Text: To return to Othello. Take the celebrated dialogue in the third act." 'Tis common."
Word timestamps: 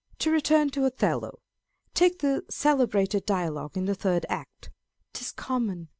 To 0.17 0.31
return 0.31 0.71
to 0.71 0.85
Othello. 0.85 1.41
Take 1.93 2.21
the 2.21 2.43
celebrated 2.49 3.23
dialogue 3.23 3.77
in 3.77 3.85
the 3.85 3.93
third 3.93 4.25
act." 4.29 4.71
'Tis 5.13 5.31
common." 5.31 5.89